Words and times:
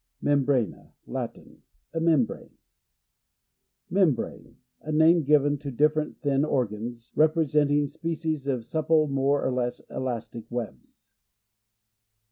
Membrana 0.19 0.93
Latin. 1.05 1.61
A 1.93 1.99
membrane. 1.99 2.57
Membrane.— 3.87 4.57
A 4.81 4.91
name 4.91 5.21
given 5.21 5.59
to 5.59 5.69
differ 5.69 6.01
ent 6.01 6.17
thin 6.23 6.43
organs, 6.43 7.11
representing 7.15 7.85
spe 7.85 8.17
cies 8.17 8.47
of 8.51 8.65
supple, 8.65 9.07
more 9.07 9.45
or 9.45 9.51
less 9.51 9.79
elastic, 9.91 10.45
webs. 10.49 11.11